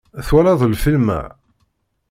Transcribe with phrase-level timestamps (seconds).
[0.27, 1.21] Twalaḍ lfilm-a?